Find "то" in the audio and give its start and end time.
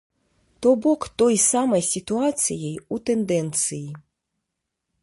0.63-0.69